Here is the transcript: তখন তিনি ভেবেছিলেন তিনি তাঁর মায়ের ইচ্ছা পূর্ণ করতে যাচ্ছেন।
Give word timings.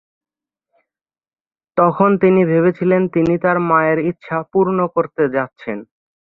তখন 1.77 2.09
তিনি 2.17 2.41
ভেবেছিলেন 2.45 3.01
তিনি 3.15 3.33
তাঁর 3.43 3.57
মায়ের 3.69 3.99
ইচ্ছা 4.09 4.37
পূর্ণ 4.51 4.77
করতে 4.95 5.23
যাচ্ছেন। 5.35 5.77